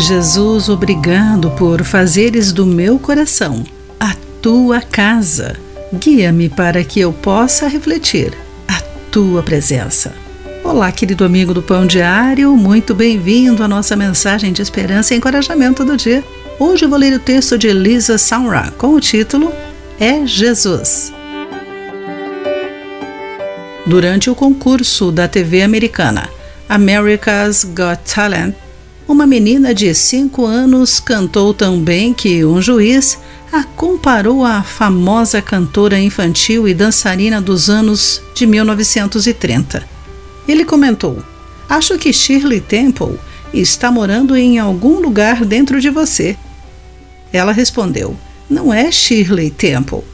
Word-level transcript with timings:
Jesus, 0.00 0.70
obrigado 0.70 1.50
por 1.50 1.84
fazeres 1.84 2.52
do 2.52 2.64
meu 2.64 2.98
coração 2.98 3.62
a 3.98 4.16
tua 4.40 4.80
casa. 4.80 5.58
Guia-me 5.92 6.48
para 6.48 6.82
que 6.82 7.00
eu 7.00 7.12
possa 7.12 7.68
refletir 7.68 8.32
a 8.66 8.80
tua 9.10 9.42
presença. 9.42 10.14
Olá, 10.64 10.90
querido 10.90 11.22
amigo 11.22 11.52
do 11.52 11.60
Pão 11.60 11.86
Diário, 11.86 12.56
muito 12.56 12.94
bem-vindo 12.94 13.62
à 13.62 13.68
nossa 13.68 13.94
mensagem 13.94 14.54
de 14.54 14.62
esperança 14.62 15.12
e 15.12 15.18
encorajamento 15.18 15.84
do 15.84 15.98
dia. 15.98 16.24
Hoje 16.58 16.86
vou 16.86 16.98
ler 16.98 17.12
o 17.12 17.20
texto 17.20 17.58
de 17.58 17.68
Elisa 17.68 18.16
Samra 18.16 18.72
com 18.78 18.94
o 18.94 19.00
título 19.00 19.52
É 19.98 20.26
Jesus. 20.26 21.12
Durante 23.86 24.30
o 24.30 24.34
concurso 24.34 25.12
da 25.12 25.28
TV 25.28 25.60
americana 25.60 26.26
America's 26.70 27.64
Got 27.64 28.00
Talent, 28.10 28.54
uma 29.10 29.26
menina 29.26 29.74
de 29.74 29.92
5 29.92 30.46
anos 30.46 31.00
cantou 31.00 31.52
tão 31.52 31.80
bem 31.80 32.14
que 32.14 32.44
um 32.44 32.62
juiz 32.62 33.18
a 33.52 33.64
comparou 33.64 34.44
à 34.44 34.62
famosa 34.62 35.42
cantora 35.42 35.98
infantil 35.98 36.68
e 36.68 36.72
dançarina 36.72 37.40
dos 37.40 37.68
anos 37.68 38.22
de 38.36 38.46
1930. 38.46 39.84
Ele 40.46 40.64
comentou: 40.64 41.24
Acho 41.68 41.98
que 41.98 42.12
Shirley 42.12 42.60
Temple 42.60 43.18
está 43.52 43.90
morando 43.90 44.36
em 44.36 44.60
algum 44.60 45.00
lugar 45.00 45.44
dentro 45.44 45.80
de 45.80 45.90
você. 45.90 46.36
Ela 47.32 47.50
respondeu: 47.50 48.16
Não 48.48 48.72
é 48.72 48.92
Shirley 48.92 49.50
Temple, 49.50 50.04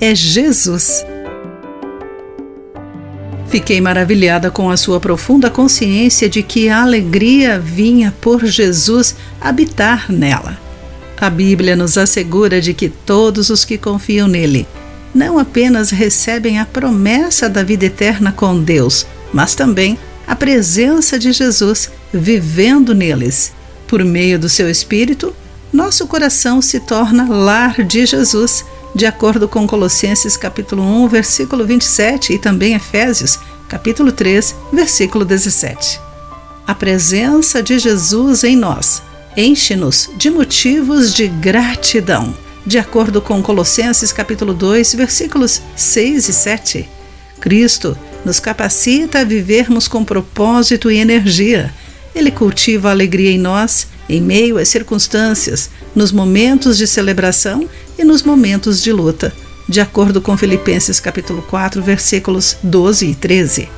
é 0.00 0.14
Jesus. 0.14 1.04
Fiquei 3.48 3.80
maravilhada 3.80 4.50
com 4.50 4.70
a 4.70 4.76
sua 4.76 5.00
profunda 5.00 5.48
consciência 5.48 6.28
de 6.28 6.42
que 6.42 6.68
a 6.68 6.82
alegria 6.82 7.58
vinha 7.58 8.14
por 8.20 8.44
Jesus 8.44 9.16
habitar 9.40 10.12
nela. 10.12 10.58
A 11.18 11.30
Bíblia 11.30 11.74
nos 11.74 11.96
assegura 11.96 12.60
de 12.60 12.74
que 12.74 12.88
todos 12.88 13.48
os 13.48 13.64
que 13.64 13.78
confiam 13.78 14.28
nele 14.28 14.66
não 15.14 15.38
apenas 15.38 15.90
recebem 15.90 16.58
a 16.58 16.66
promessa 16.66 17.48
da 17.48 17.62
vida 17.62 17.86
eterna 17.86 18.30
com 18.30 18.62
Deus, 18.62 19.06
mas 19.32 19.54
também 19.54 19.98
a 20.26 20.36
presença 20.36 21.18
de 21.18 21.32
Jesus 21.32 21.90
vivendo 22.12 22.94
neles. 22.94 23.52
Por 23.86 24.04
meio 24.04 24.38
do 24.38 24.48
seu 24.48 24.68
Espírito, 24.68 25.34
nosso 25.72 26.06
coração 26.06 26.60
se 26.60 26.80
torna 26.80 27.26
lar 27.28 27.82
de 27.82 28.04
Jesus 28.04 28.64
de 28.98 29.06
acordo 29.06 29.46
com 29.46 29.64
Colossenses 29.64 30.36
capítulo 30.36 30.82
1, 30.82 31.06
versículo 31.06 31.64
27 31.64 32.32
e 32.32 32.38
também 32.38 32.74
Efésios 32.74 33.38
capítulo 33.68 34.10
3, 34.10 34.56
versículo 34.72 35.24
17. 35.24 36.00
A 36.66 36.74
presença 36.74 37.62
de 37.62 37.78
Jesus 37.78 38.42
em 38.42 38.56
nós 38.56 39.00
enche-nos 39.36 40.10
de 40.16 40.28
motivos 40.30 41.14
de 41.14 41.28
gratidão, 41.28 42.34
de 42.66 42.76
acordo 42.76 43.22
com 43.22 43.40
Colossenses 43.40 44.12
capítulo 44.12 44.52
2, 44.52 44.94
versículos 44.94 45.62
6 45.76 46.28
e 46.28 46.32
7. 46.32 46.88
Cristo 47.38 47.96
nos 48.24 48.40
capacita 48.40 49.20
a 49.20 49.24
vivermos 49.24 49.86
com 49.86 50.04
propósito 50.04 50.90
e 50.90 50.98
energia. 50.98 51.72
Ele 52.12 52.32
cultiva 52.32 52.88
a 52.88 52.90
alegria 52.90 53.30
em 53.30 53.38
nós 53.38 53.86
em 54.08 54.20
meio 54.20 54.58
às 54.58 54.68
circunstâncias, 54.68 55.70
nos 55.94 56.10
momentos 56.10 56.78
de 56.78 56.86
celebração 56.86 57.68
e 57.98 58.04
nos 58.04 58.22
momentos 58.22 58.80
de 58.80 58.92
luta, 58.92 59.34
de 59.68 59.80
acordo 59.80 60.20
com 60.20 60.36
Filipenses 60.36 61.00
capítulo 61.00 61.42
4, 61.42 61.82
versículos 61.82 62.56
12 62.62 63.06
e 63.06 63.14
13. 63.14 63.68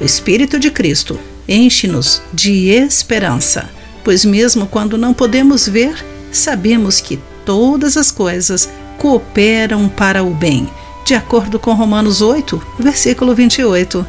O 0.00 0.04
Espírito 0.04 0.58
de 0.58 0.70
Cristo 0.70 1.18
enche-nos 1.48 2.22
de 2.32 2.68
esperança, 2.68 3.68
pois 4.04 4.24
mesmo 4.24 4.66
quando 4.66 4.96
não 4.96 5.12
podemos 5.12 5.66
ver, 5.68 6.04
sabemos 6.30 7.00
que 7.00 7.18
todas 7.44 7.96
as 7.96 8.10
coisas 8.10 8.70
cooperam 8.96 9.88
para 9.88 10.22
o 10.22 10.30
bem, 10.30 10.68
de 11.04 11.14
acordo 11.14 11.58
com 11.58 11.74
Romanos 11.74 12.22
8, 12.22 12.62
versículo 12.78 13.34
28. 13.34 14.06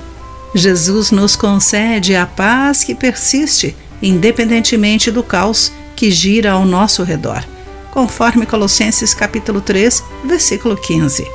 Jesus 0.54 1.12
nos 1.12 1.36
concede 1.36 2.16
a 2.16 2.26
paz 2.26 2.84
que 2.84 2.96
persiste, 2.96 3.76
independentemente 4.02 5.12
do 5.12 5.24
caos 5.24 5.72
que 5.96 6.12
gira 6.12 6.52
ao 6.52 6.66
nosso 6.66 7.04
redor 7.04 7.44
conforme 7.96 8.46
Colossenses 8.46 9.14
capítulo 9.14 9.62
3, 9.62 10.04
versículo 10.26 10.76
15. 10.76 11.26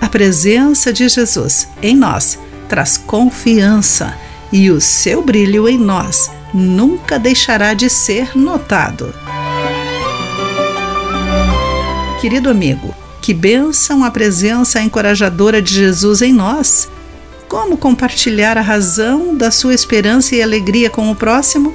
A 0.00 0.08
presença 0.08 0.92
de 0.92 1.08
Jesus 1.08 1.66
em 1.82 1.96
nós 1.96 2.38
traz 2.68 2.96
confiança 2.96 4.16
e 4.52 4.70
o 4.70 4.80
seu 4.80 5.20
brilho 5.20 5.68
em 5.68 5.76
nós 5.76 6.30
nunca 6.54 7.18
deixará 7.18 7.74
de 7.74 7.90
ser 7.90 8.38
notado. 8.38 9.12
Querido 12.20 12.48
amigo, 12.50 12.94
que 13.20 13.34
bênção 13.34 14.04
a 14.04 14.10
presença 14.10 14.80
encorajadora 14.80 15.60
de 15.60 15.74
Jesus 15.74 16.22
em 16.22 16.32
nós! 16.32 16.88
Como 17.48 17.76
compartilhar 17.76 18.56
a 18.56 18.60
razão 18.60 19.36
da 19.36 19.50
sua 19.50 19.74
esperança 19.74 20.36
e 20.36 20.42
alegria 20.42 20.88
com 20.88 21.10
o 21.10 21.16
próximo? 21.16 21.74